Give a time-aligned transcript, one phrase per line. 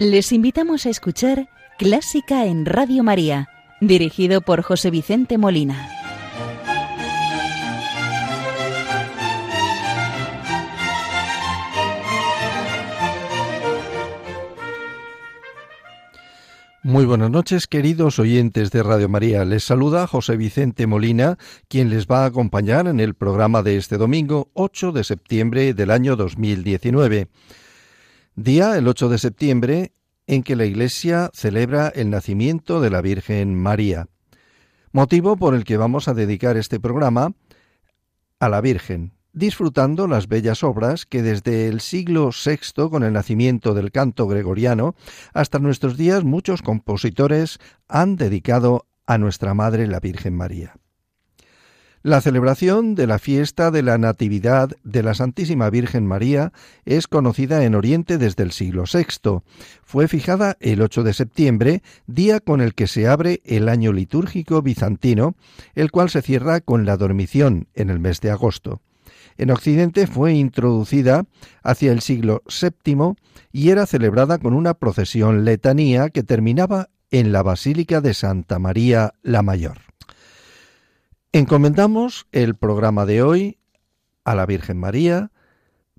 [0.00, 3.50] Les invitamos a escuchar Clásica en Radio María,
[3.82, 5.90] dirigido por José Vicente Molina.
[16.82, 19.44] Muy buenas noches, queridos oyentes de Radio María.
[19.44, 21.36] Les saluda José Vicente Molina,
[21.68, 25.90] quien les va a acompañar en el programa de este domingo 8 de septiembre del
[25.90, 27.28] año 2019.
[28.36, 29.92] Día el 8 de septiembre
[30.26, 34.06] en que la Iglesia celebra el nacimiento de la Virgen María.
[34.92, 37.32] Motivo por el que vamos a dedicar este programa
[38.38, 43.74] a la Virgen, disfrutando las bellas obras que desde el siglo VI, con el nacimiento
[43.74, 44.94] del canto gregoriano,
[45.34, 50.79] hasta nuestros días muchos compositores han dedicado a nuestra Madre la Virgen María.
[52.02, 56.50] La celebración de la fiesta de la Natividad de la Santísima Virgen María
[56.86, 59.42] es conocida en Oriente desde el siglo VI.
[59.84, 64.62] Fue fijada el 8 de septiembre, día con el que se abre el año litúrgico
[64.62, 65.34] bizantino,
[65.74, 68.80] el cual se cierra con la dormición en el mes de agosto.
[69.36, 71.24] En Occidente fue introducida
[71.62, 73.14] hacia el siglo VII
[73.52, 79.12] y era celebrada con una procesión letanía que terminaba en la Basílica de Santa María
[79.22, 79.89] la Mayor.
[81.32, 83.58] Encomendamos el programa de hoy
[84.24, 85.30] a la Virgen María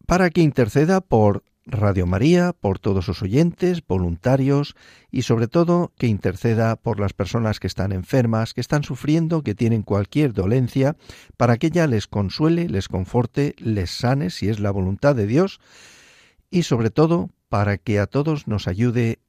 [0.05, 4.75] para que interceda por Radio María, por todos sus oyentes, voluntarios
[5.09, 9.55] y sobre todo que interceda por las personas que están enfermas, que están sufriendo, que
[9.55, 10.97] tienen cualquier dolencia,
[11.38, 15.61] para que ella les consuele, les conforte, les sane si es la voluntad de Dios
[16.49, 19.19] y sobre todo para que a todos nos ayude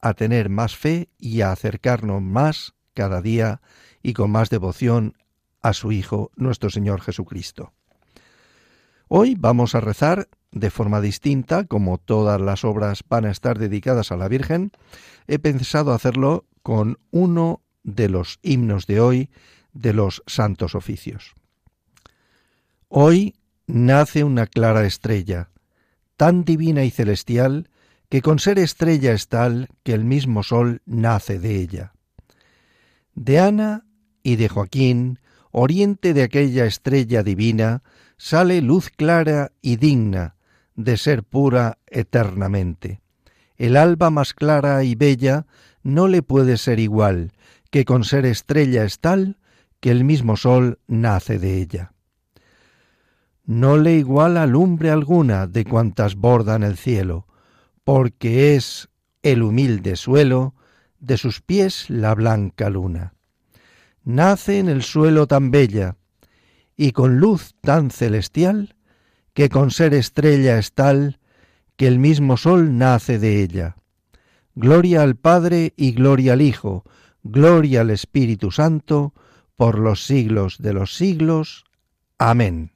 [0.00, 3.62] a tener más fe y a acercarnos más cada día
[4.02, 5.14] y con más devoción
[5.62, 7.72] a su Hijo, nuestro Señor Jesucristo.
[9.08, 14.12] Hoy vamos a rezar de forma distinta, como todas las obras van a estar dedicadas
[14.12, 14.70] a la Virgen.
[15.28, 19.30] He pensado hacerlo con uno de los himnos de hoy
[19.72, 21.32] de los santos oficios.
[22.88, 23.34] Hoy
[23.66, 25.48] nace una clara estrella,
[26.18, 27.70] tan divina y celestial,
[28.10, 31.94] que con ser estrella es tal que el mismo sol nace de ella.
[33.20, 33.84] De Ana
[34.22, 35.18] y de Joaquín,
[35.50, 37.82] oriente de aquella estrella divina,
[38.16, 40.36] sale luz clara y digna
[40.74, 43.02] de ser pura eternamente.
[43.58, 45.44] El alba más clara y bella
[45.82, 47.32] no le puede ser igual,
[47.70, 49.36] que con ser estrella es tal
[49.80, 51.92] que el mismo sol nace de ella.
[53.44, 57.26] No le iguala lumbre alguna de cuantas bordan el cielo,
[57.84, 58.88] porque es
[59.22, 60.54] el humilde suelo
[61.00, 63.14] de sus pies la blanca luna
[64.04, 65.96] nace en el suelo tan bella
[66.76, 68.76] y con luz tan celestial
[69.34, 71.18] que con ser estrella es tal
[71.76, 73.76] que el mismo sol nace de ella.
[74.54, 76.84] Gloria al Padre y gloria al Hijo,
[77.22, 79.14] gloria al Espíritu Santo,
[79.56, 81.64] por los siglos de los siglos.
[82.18, 82.72] Amén.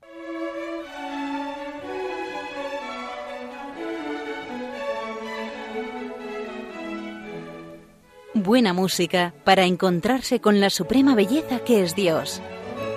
[8.44, 12.42] Buena música para encontrarse con la suprema belleza que es Dios.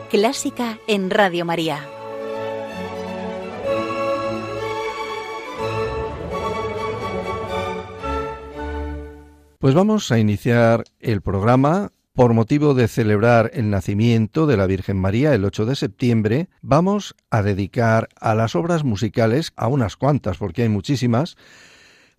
[0.09, 1.87] Clásica en Radio María.
[9.57, 14.97] Pues vamos a iniciar el programa por motivo de celebrar el nacimiento de la Virgen
[14.97, 20.39] María el 8 de septiembre, vamos a dedicar a las obras musicales, a unas cuantas
[20.39, 21.37] porque hay muchísimas,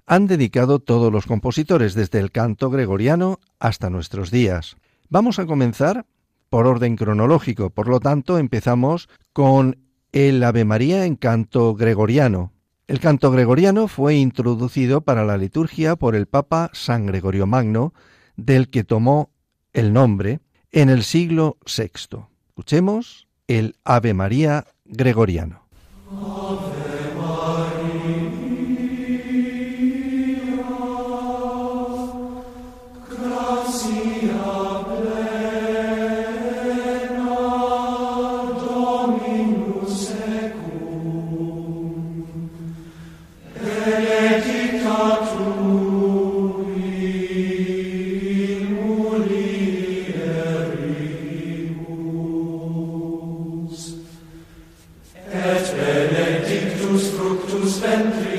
[0.08, 4.76] han dedicado todos los compositores desde el canto gregoriano hasta nuestros días.
[5.10, 6.06] Vamos a comenzar
[6.48, 9.76] por orden cronológico, por lo tanto empezamos con
[10.12, 12.52] el Ave María en canto gregoriano.
[12.86, 17.92] El canto gregoriano fue introducido para la liturgia por el Papa San Gregorio Magno,
[18.34, 19.30] del que tomó
[19.74, 20.40] el nombre
[20.72, 22.24] en el siglo VI.
[22.48, 25.68] Escuchemos el Ave María gregoriano.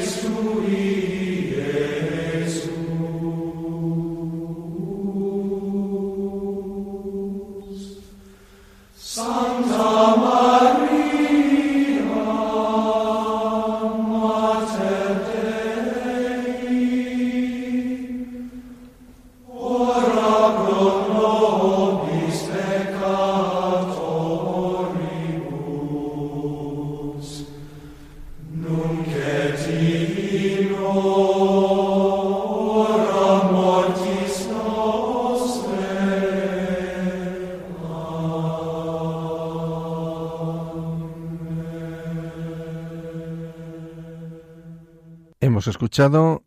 [0.09, 1.29] Christus
[45.69, 46.44] escuchado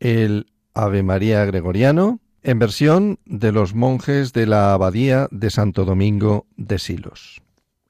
[0.00, 6.46] el Ave María Gregoriano en versión de los monjes de la Abadía de Santo Domingo
[6.56, 7.42] de Silos.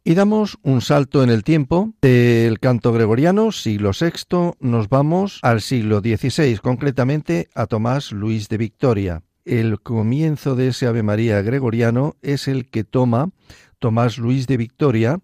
[0.03, 5.61] Y damos un salto en el tiempo del canto gregoriano, siglo VI, nos vamos al
[5.61, 9.23] siglo XVI, concretamente a Tomás Luis de Victoria.
[9.45, 13.31] El comienzo de ese Ave María gregoriano es el que toma
[13.81, 15.19] Tomás Luis de Victoria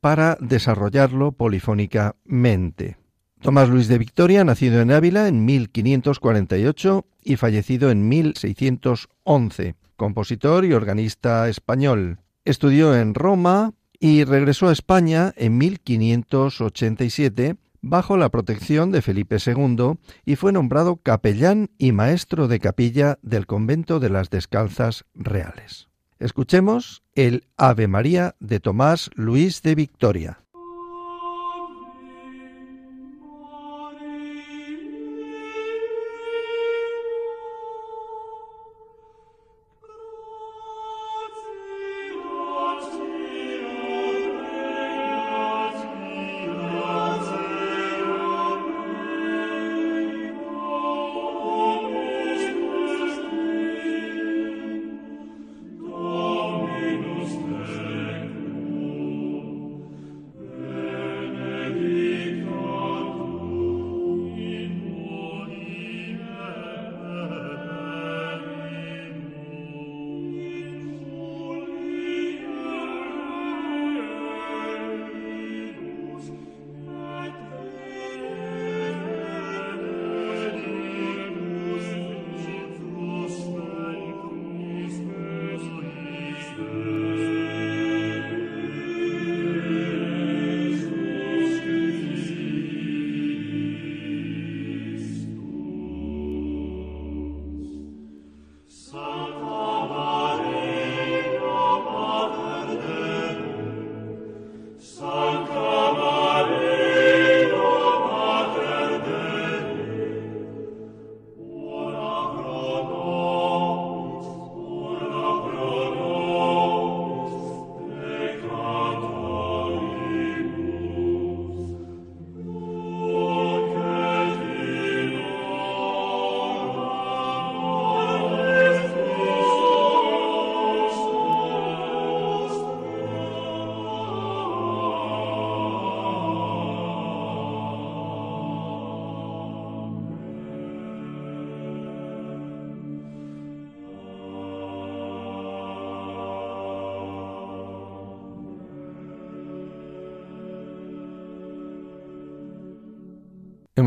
[0.00, 2.96] para desarrollarlo polifónicamente.
[3.40, 10.72] Tomás Luis de Victoria, nacido en Ávila en 1548 y fallecido en 1611, compositor y
[10.72, 12.18] organista español.
[12.44, 19.94] Estudió en Roma, y regresó a España en 1587 bajo la protección de Felipe II
[20.24, 25.88] y fue nombrado capellán y maestro de capilla del convento de las Descalzas Reales.
[26.18, 30.40] Escuchemos el Ave María de Tomás Luis de Victoria.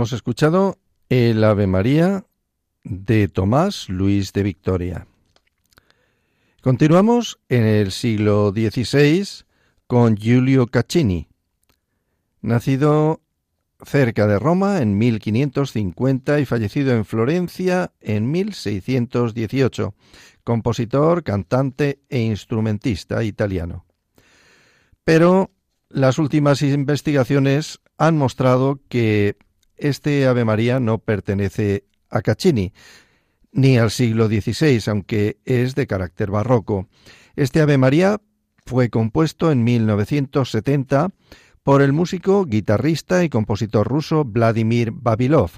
[0.02, 0.80] Hemos escuchado
[1.10, 2.26] el Ave María
[2.84, 5.06] de Tomás Luis de Victoria.
[6.64, 9.46] Continuamos en el siglo XVI
[9.86, 11.28] con Giulio Caccini,
[12.42, 13.22] nacido
[13.86, 19.94] cerca de Roma en 1550 y fallecido en Florencia en 1618,
[20.44, 23.86] compositor, cantante e instrumentista italiano.
[25.04, 25.52] Pero
[25.90, 29.38] las últimas investigaciones han mostrado que
[29.82, 32.74] este Ave María no pertenece a Caccini,
[33.52, 36.88] ni al siglo XVI, aunque es de carácter barroco.
[37.36, 38.22] Este Ave María
[38.66, 41.10] fue compuesto en 1970
[41.64, 45.52] por el músico, guitarrista y compositor ruso Vladimir Babilov,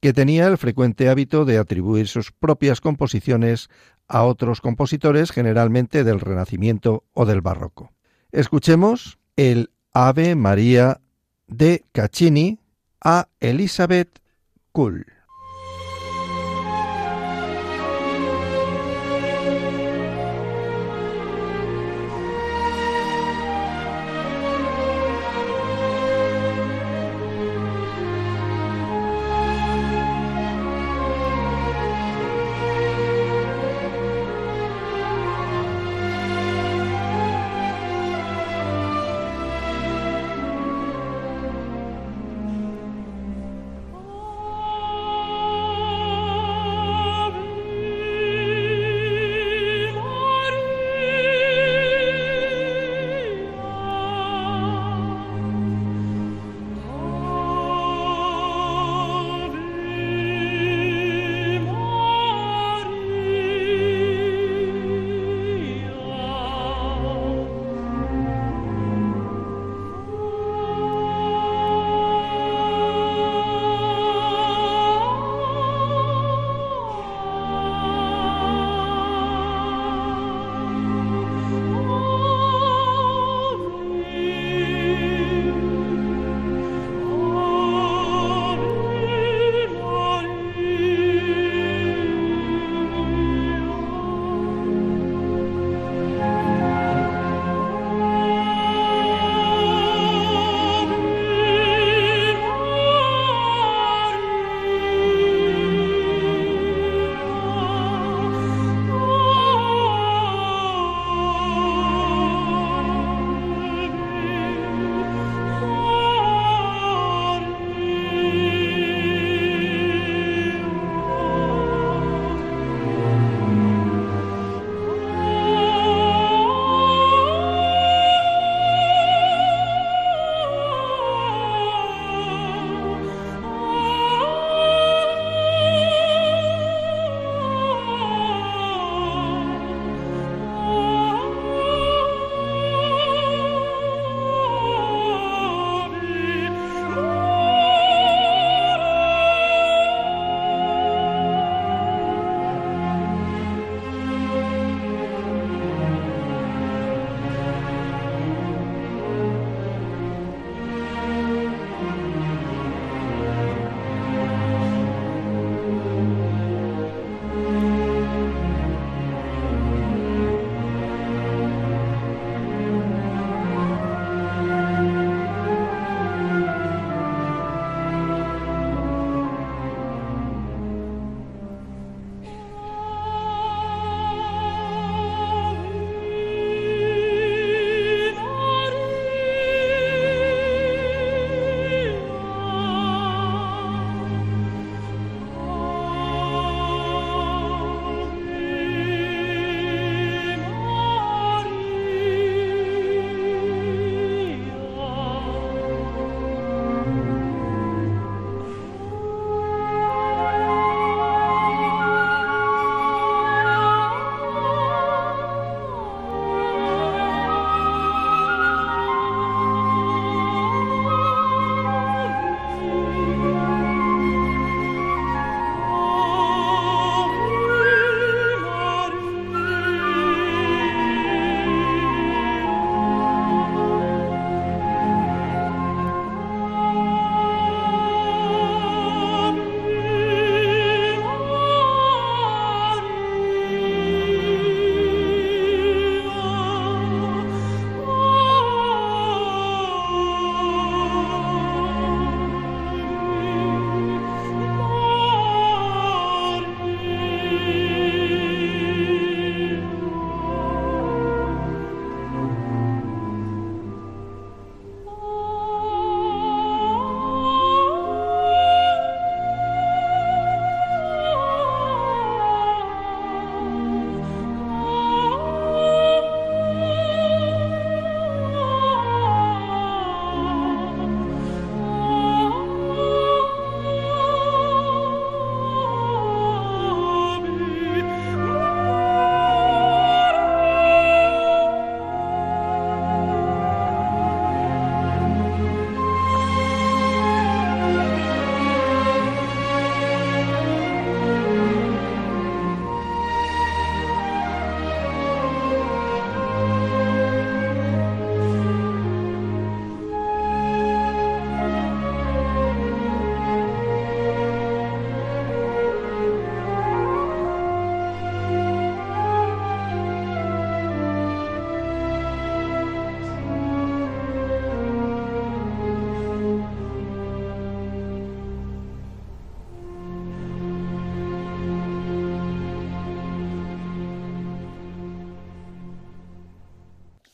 [0.00, 3.68] que tenía el frecuente hábito de atribuir sus propias composiciones
[4.08, 7.92] a otros compositores, generalmente del Renacimiento o del Barroco.
[8.32, 11.00] Escuchemos el Ave María
[11.46, 12.58] de Caccini,
[13.06, 14.18] a Elizabeth
[14.72, 15.06] Kuhl.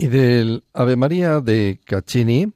[0.09, 2.53] Del Ave María de Caccini,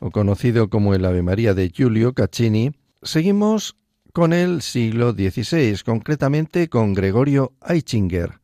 [0.00, 3.76] o conocido como el Ave María de Giulio Caccini, seguimos
[4.12, 8.40] con el siglo XVI, concretamente con Gregorio Aichinger,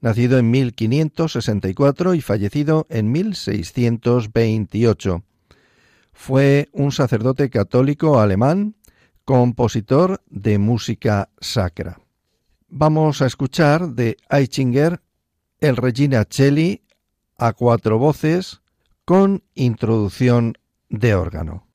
[0.00, 5.22] nacido en 1564 y fallecido en 1628.
[6.12, 8.76] Fue un sacerdote católico alemán,
[9.24, 11.98] compositor de música sacra.
[12.68, 15.00] Vamos a escuchar de Aichinger
[15.60, 16.83] el Regina Celli
[17.46, 18.62] a cuatro voces
[19.04, 20.56] con introducción
[20.88, 21.66] de órgano.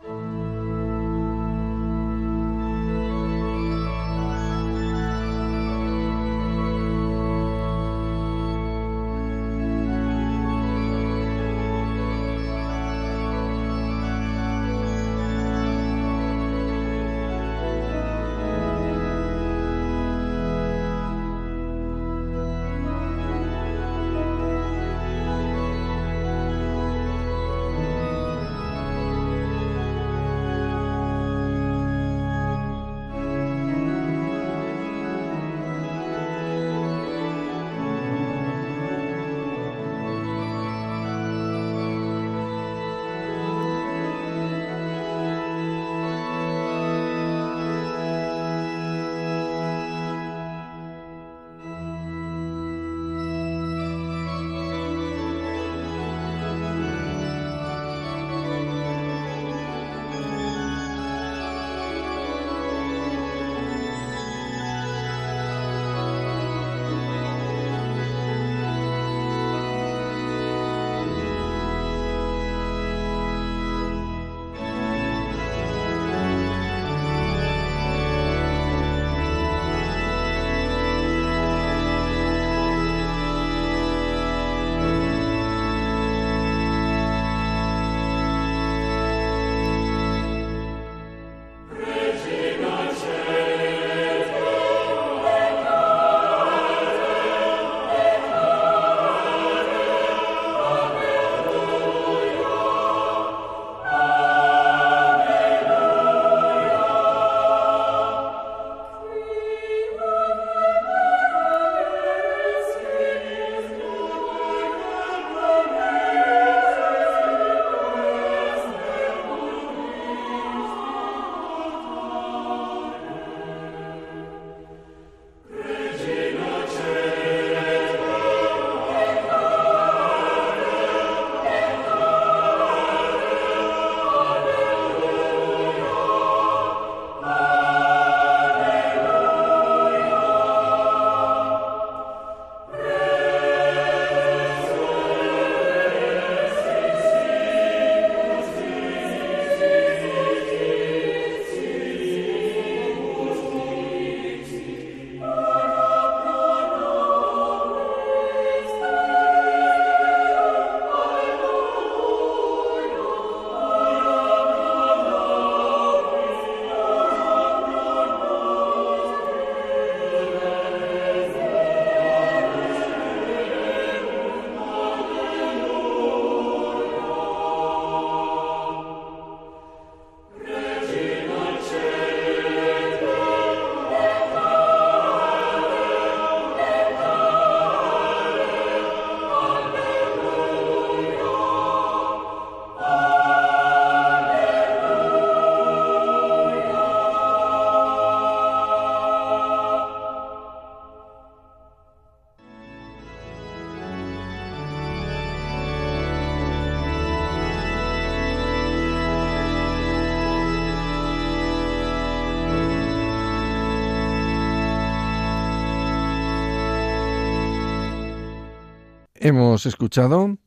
[219.29, 220.39] Hemos escuchado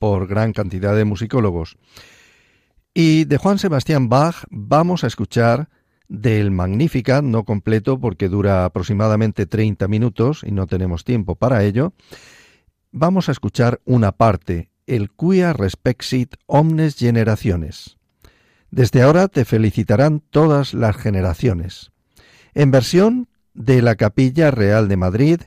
[0.00, 1.76] por gran cantidad de musicólogos.
[2.92, 5.68] Y de Juan Sebastián Bach vamos a escuchar
[6.12, 11.94] del Magnificat, no completo porque dura aproximadamente 30 minutos y no tenemos tiempo para ello,
[12.90, 17.96] vamos a escuchar una parte, el Quia Respexit Omnes Generaciones.
[18.70, 21.92] Desde ahora te felicitarán todas las generaciones.
[22.52, 25.40] En versión de la Capilla Real de Madrid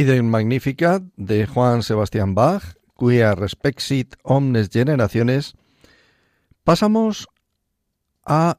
[0.00, 2.62] y Magnificat de Juan Sebastián Bach,
[2.94, 5.56] cuya respexit omnes generaciones,
[6.64, 7.28] pasamos
[8.24, 8.56] a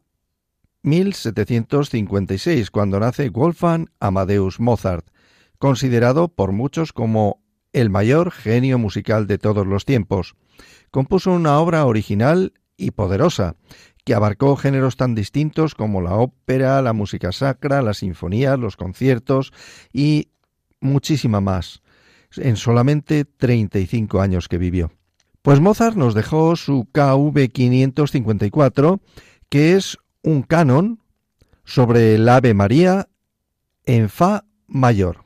[0.83, 5.07] 1756, cuando nace Wolfgang Amadeus Mozart,
[5.57, 7.41] considerado por muchos como
[7.73, 10.35] el mayor genio musical de todos los tiempos.
[10.91, 13.55] Compuso una obra original y poderosa,
[14.05, 19.53] que abarcó géneros tan distintos como la ópera, la música sacra, las sinfonías, los conciertos
[19.91, 20.27] y
[20.81, 21.81] muchísima más,
[22.35, 24.91] en solamente 35 años que vivió.
[25.41, 28.99] Pues Mozart nos dejó su KV 554,
[29.49, 30.99] que es un canon
[31.63, 33.07] sobre el Ave María
[33.85, 35.23] en Fa mayor.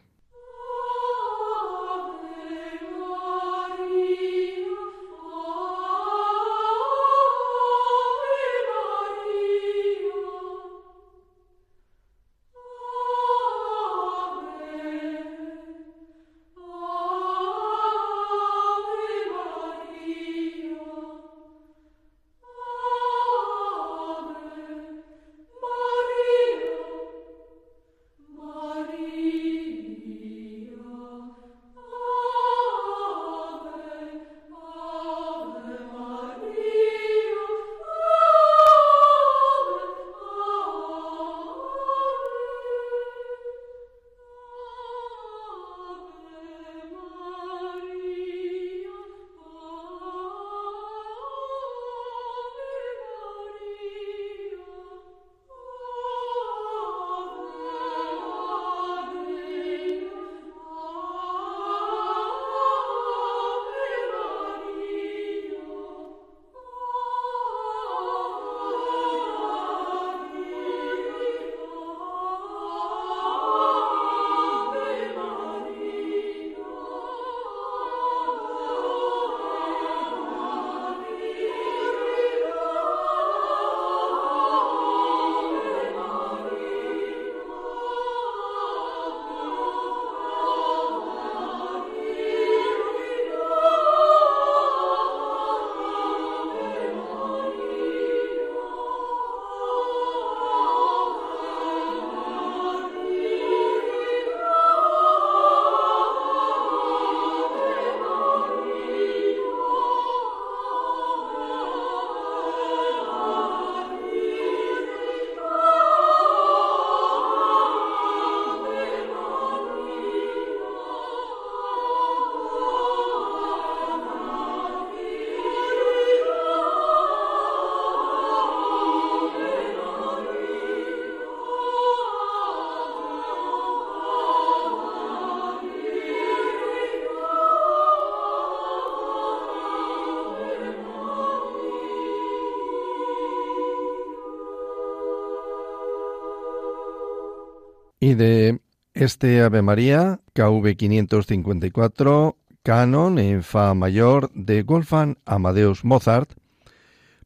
[148.16, 148.62] De
[148.94, 156.32] este Ave María, KV 554, canon en Fa mayor de Wolfgang Amadeus Mozart,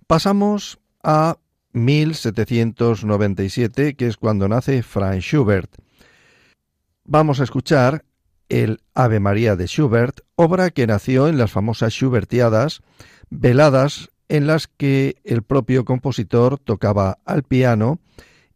[0.07, 1.37] pasamos a
[1.73, 5.71] 1797, que es cuando nace Franz Schubert.
[7.03, 8.03] Vamos a escuchar
[8.49, 12.81] el Ave María de Schubert, obra que nació en las famosas Schubertiadas,
[13.29, 17.99] veladas en las que el propio compositor tocaba al piano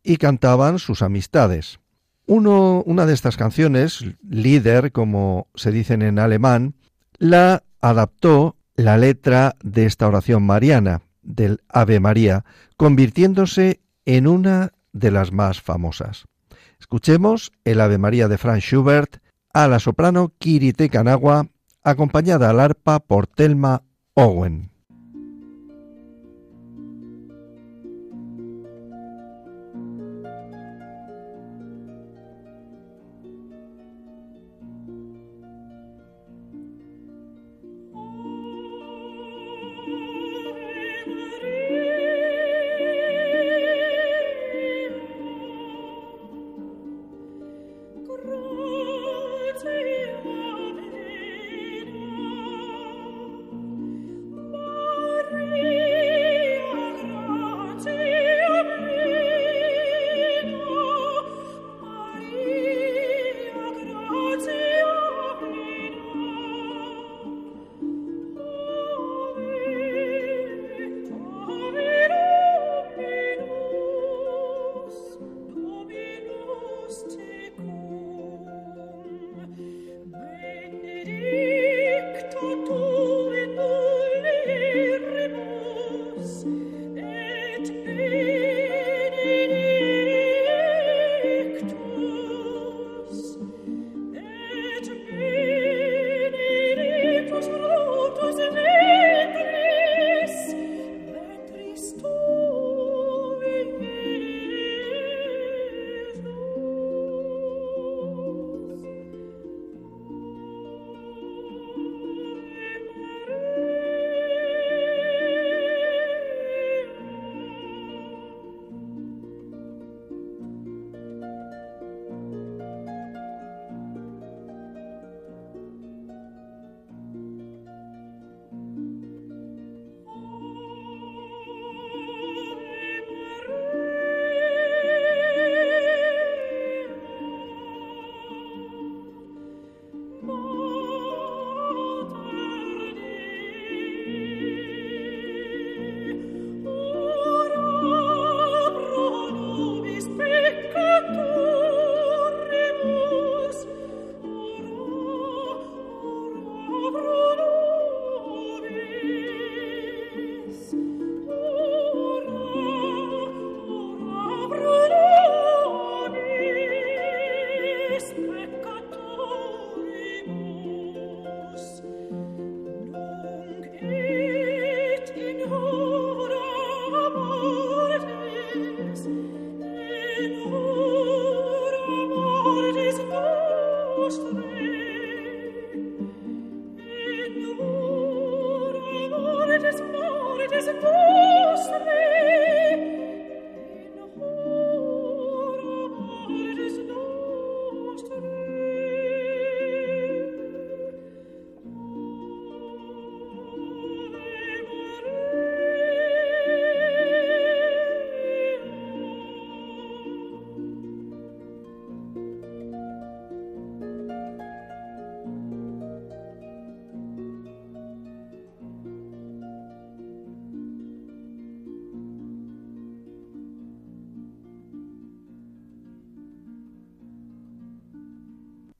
[0.01, 1.77] y cantaban sus amistades.
[2.25, 6.75] Una de estas canciones, Lieder, como se dicen en alemán,
[7.17, 12.45] la adaptó la letra de esta oración mariana, del Ave María,
[12.77, 16.25] convirtiéndose en una de las más famosas.
[16.79, 19.17] Escuchemos el Ave María de Franz Schubert
[19.53, 21.47] a la soprano Kirite Kanagua,
[21.83, 23.83] acompañada al arpa por Telma
[24.15, 24.72] Owen.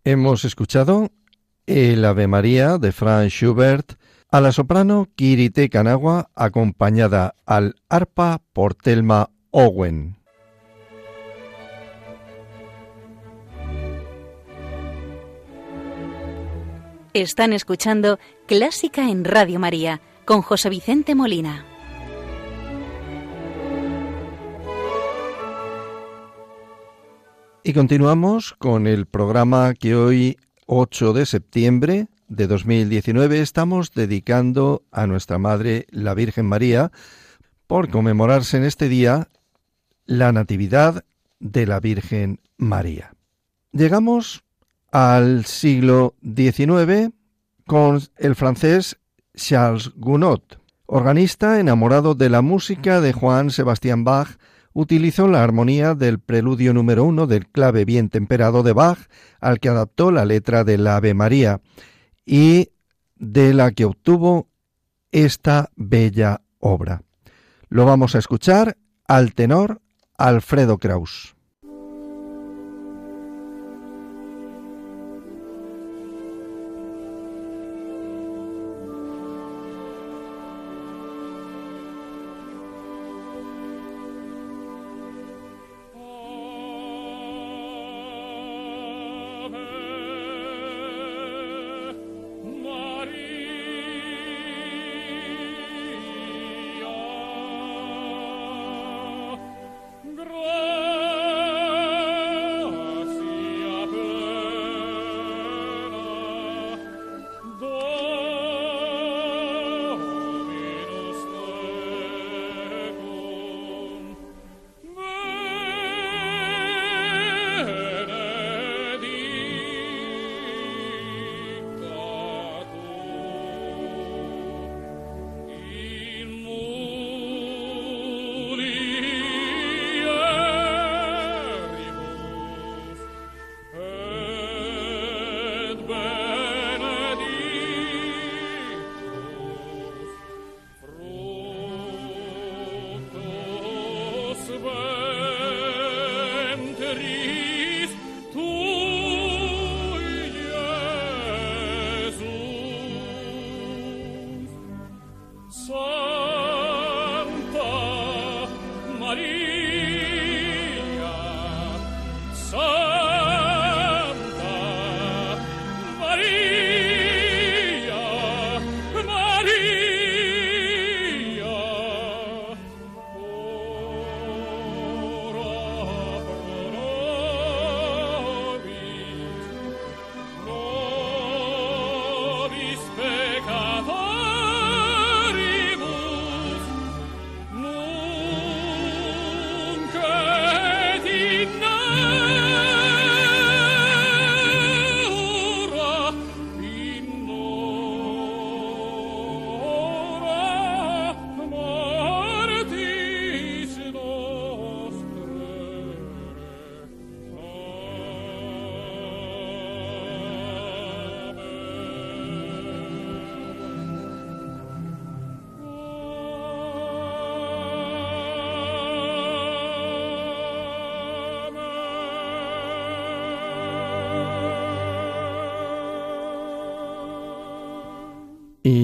[0.05, 1.11] Hemos escuchado
[1.65, 3.93] el Ave María de Franz Schubert
[4.29, 10.17] a la soprano Kirite Kanagua acompañada al arpa por Telma Owen.
[17.13, 21.72] Están escuchando Clásica en Radio María con José Vicente Molina.
[27.65, 35.07] Y continuamos con el programa que hoy, 8 de septiembre de 2019, estamos dedicando a
[35.07, 36.91] nuestra Madre, la Virgen María,
[37.65, 39.29] por conmemorarse en este día
[40.05, 41.05] la Natividad
[41.39, 43.13] de la Virgen María.
[43.71, 44.43] llegamos
[44.91, 47.13] al siglo XIX
[47.65, 48.97] con el francés
[49.37, 50.41] Charles Gounod,
[50.85, 54.37] organista enamorado de la música de Juan Sebastián Bach,
[54.73, 58.99] utilizó la armonía del preludio número uno del clave bien temperado de Bach,
[59.39, 61.61] al que adaptó la letra del Ave María,
[62.25, 62.69] y
[63.15, 64.49] de la que obtuvo
[65.11, 67.03] esta bella obra.
[67.69, 69.81] Lo vamos a escuchar al tenor
[70.17, 71.35] Alfredo Kraus.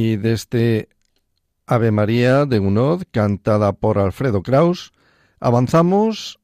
[0.10, 0.90] Y de este
[1.68, 4.92] Ave María de Gounod, cantada por Alfredo Kraus,
[5.40, 6.40] avanzamos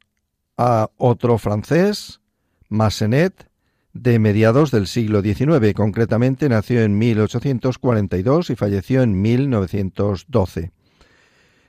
[0.55, 2.21] a otro francés,
[2.69, 3.49] Massenet,
[3.91, 5.73] de mediados del siglo XIX.
[5.73, 10.71] Concretamente nació en 1842 y falleció en 1912.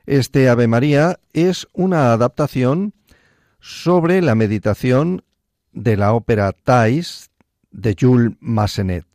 [0.05, 2.93] Este Ave María es una adaptación
[3.59, 5.25] sobre la meditación
[5.73, 7.31] de la ópera Thais
[7.71, 9.07] de Jules Massenet.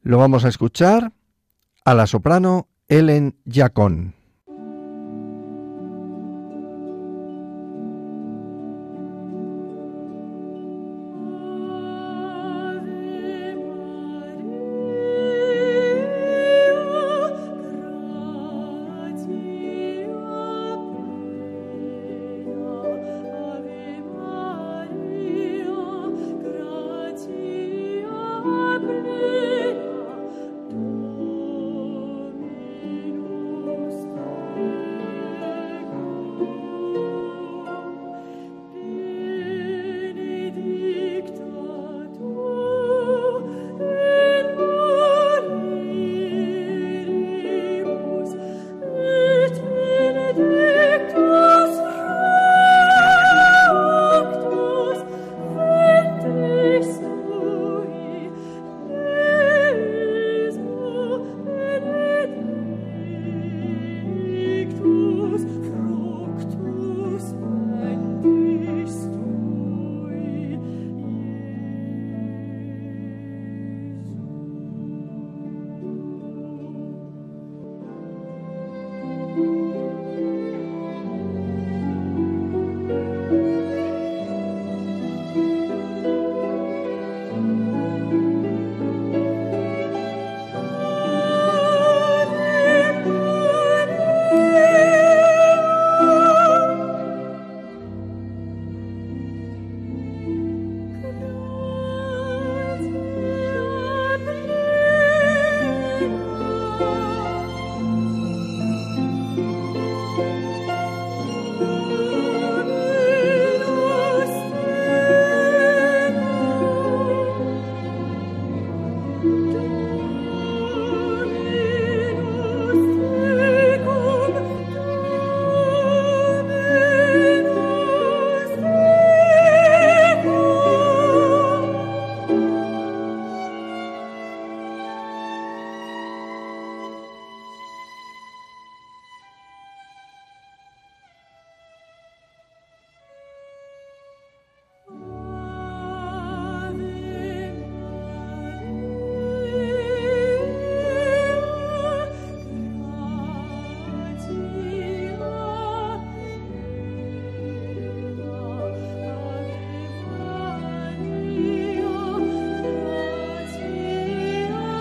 [0.00, 1.12] Lo vamos a escuchar
[1.84, 4.14] a la soprano Ellen Jacon.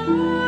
[0.07, 0.42] you.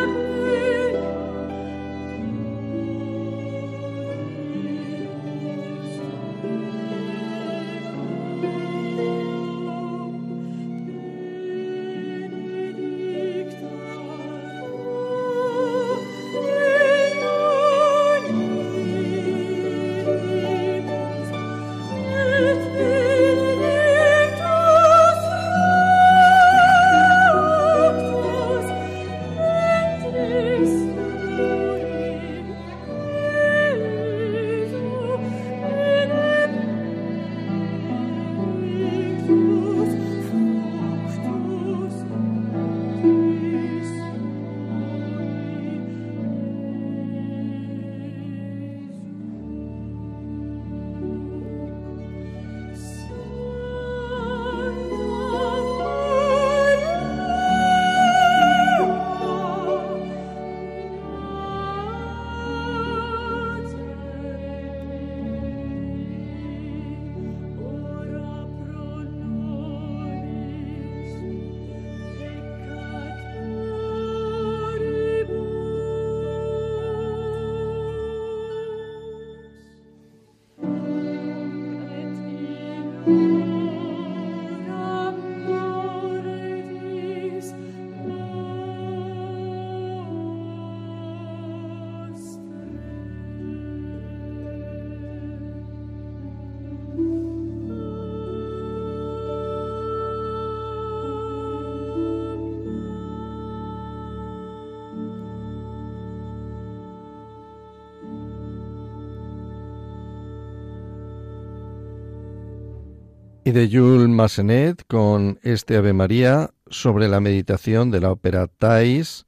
[113.45, 119.27] Y de Jules Massenet con este Ave María sobre la meditación de la ópera Thais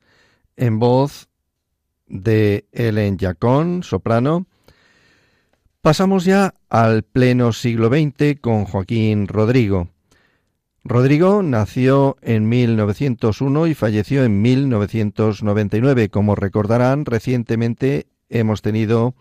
[0.55, 1.29] en voz
[2.07, 4.47] de Ellen Jacón, soprano.
[5.81, 9.89] Pasamos ya al pleno siglo XX con Joaquín Rodrigo.
[10.83, 16.09] Rodrigo nació en 1901 y falleció en 1999.
[16.09, 19.13] Como recordarán, recientemente hemos tenido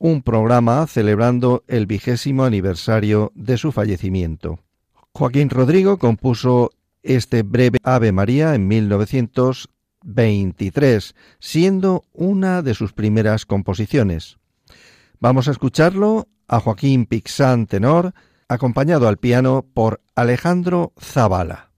[0.00, 4.58] un programa celebrando el vigésimo aniversario de su fallecimiento.
[5.12, 6.70] Joaquín Rodrigo compuso
[7.02, 14.38] este breve Ave María en 1923, siendo una de sus primeras composiciones.
[15.20, 18.14] Vamos a escucharlo a Joaquín Pixán tenor,
[18.48, 21.69] acompañado al piano por Alejandro Zavala.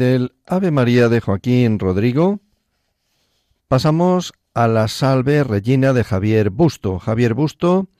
[0.00, 2.40] Del Ave María de Joaquín Rodrigo
[3.68, 6.98] pasamos a la Salve Regina de Javier Busto.
[6.98, 7.90] Javier Busto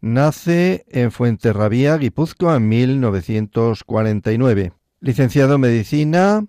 [0.00, 4.72] nace en Fuenterrabía, Guipúzcoa, en 1949.
[5.00, 6.46] Licenciado en Medicina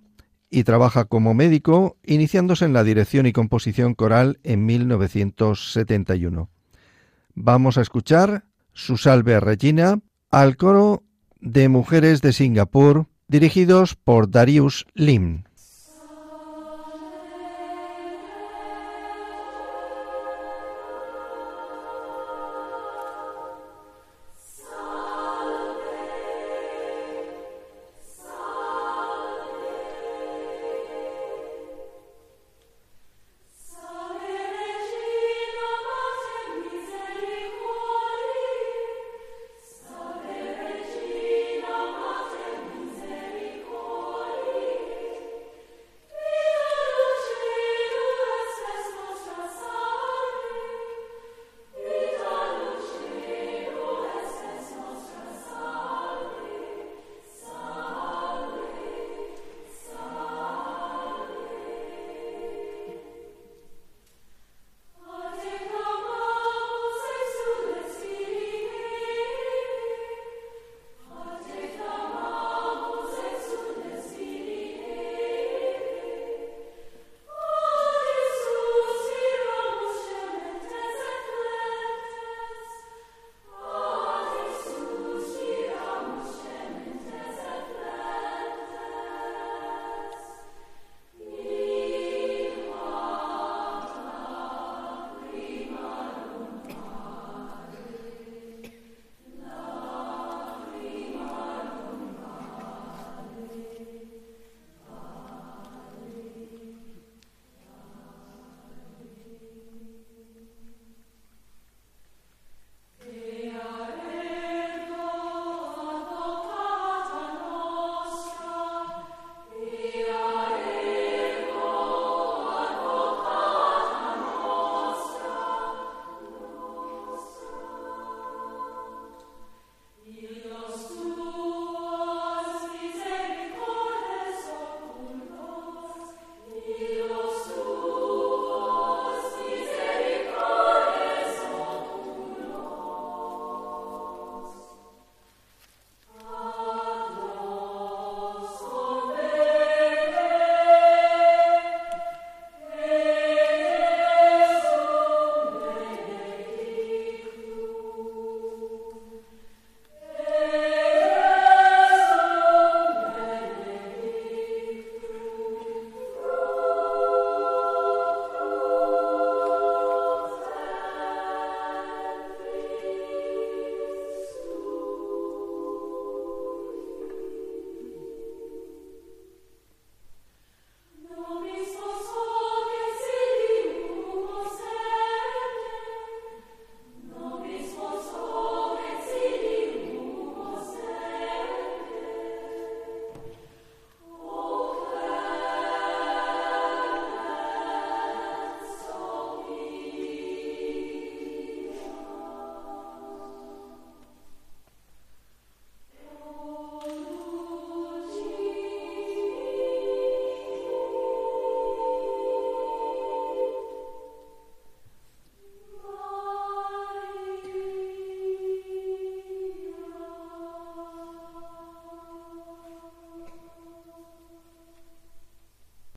[0.50, 6.50] y trabaja como médico, iniciándose en la dirección y composición coral en 1971.
[7.36, 10.00] Vamos a escuchar su Salve Regina
[10.32, 11.04] al coro
[11.42, 15.46] de mujeres de Singapur dirigidos por Darius Lim.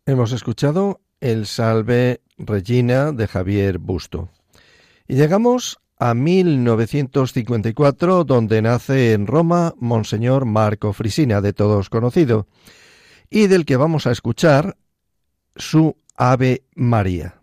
[0.09, 4.29] Hemos escuchado el Salve Regina de Javier Busto.
[5.09, 12.47] Y llegamos a 1954, donde nace en Roma Monseñor Marco Frisina, de todos conocido,
[13.31, 14.77] y del que vamos a escuchar
[15.57, 17.41] su Ave María.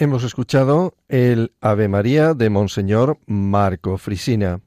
[0.00, 4.60] Hemos escuchado el Ave María de Monseñor Marco Frisina.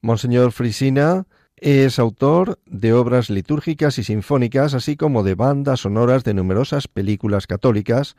[0.00, 6.34] Monseñor Frisina es autor de obras litúrgicas y sinfónicas, así como de bandas sonoras de
[6.34, 8.16] numerosas películas católicas,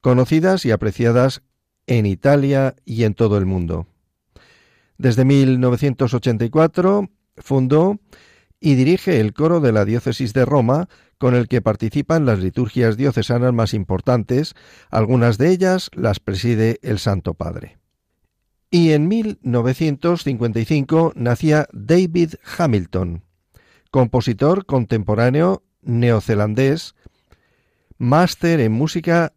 [0.00, 1.42] conocidas y apreciadas
[1.86, 3.86] en Italia y en todo el mundo.
[4.96, 8.00] Desde 1984 fundó
[8.60, 10.88] y dirige el coro de la diócesis de Roma,
[11.18, 14.54] con el que participan las liturgias diocesanas más importantes,
[14.90, 17.78] algunas de ellas las preside el Santo Padre.
[18.70, 23.24] Y en 1955 nacía David Hamilton,
[23.90, 26.94] compositor contemporáneo neozelandés,
[27.98, 29.32] máster en música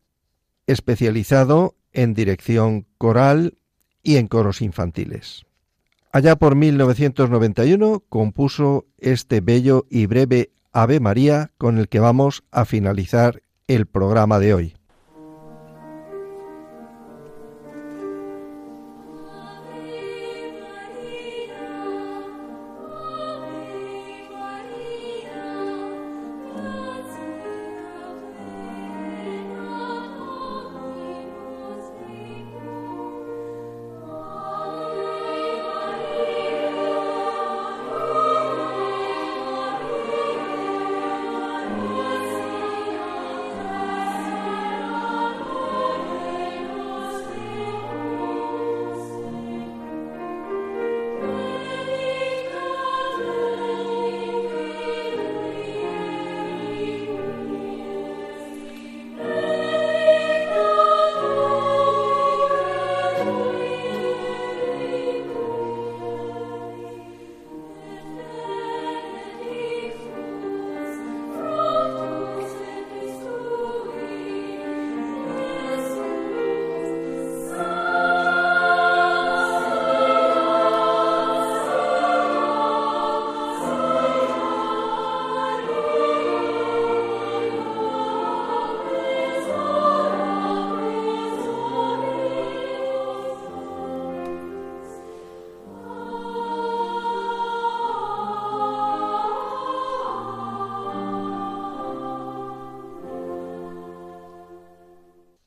[0.67, 3.57] especializado en dirección coral
[4.03, 5.45] y en coros infantiles.
[6.13, 12.65] Allá por 1991 compuso este bello y breve Ave María con el que vamos a
[12.65, 14.75] finalizar el programa de hoy.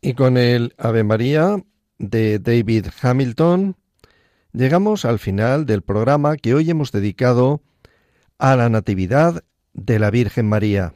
[0.06, 1.64] Y con el Ave María
[1.98, 3.74] de David Hamilton
[4.52, 7.60] llegamos al final del programa que hoy hemos dedicado
[8.38, 9.42] a la Natividad
[9.72, 10.94] de la Virgen María,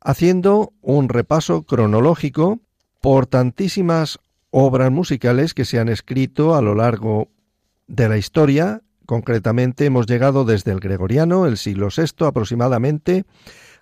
[0.00, 2.60] haciendo un repaso cronológico
[3.00, 7.30] por tantísimas obras musicales que se han escrito a lo largo
[7.88, 8.82] de la historia.
[9.06, 13.24] Concretamente hemos llegado desde el gregoriano, el siglo VI aproximadamente,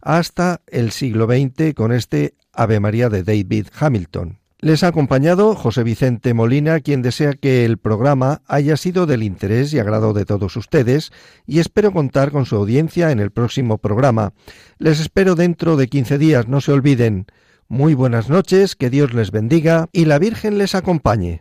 [0.00, 4.39] hasta el siglo XX con este Ave María de David Hamilton.
[4.62, 9.72] Les ha acompañado José Vicente Molina, quien desea que el programa haya sido del interés
[9.72, 11.12] y agrado de todos ustedes
[11.46, 14.34] y espero contar con su audiencia en el próximo programa.
[14.76, 17.24] Les espero dentro de 15 días, no se olviden.
[17.68, 21.40] Muy buenas noches, que Dios les bendiga y la Virgen les acompañe.